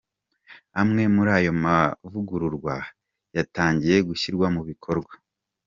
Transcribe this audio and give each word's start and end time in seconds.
Amwe 0.81 1.03
muri 1.15 1.29
ayo 1.37 1.51
mavugurwa 1.63 2.73
yatangiye 3.35 3.97
gushyirwa 4.07 4.47
mu 4.55 4.61
bikorwa. 4.69 5.13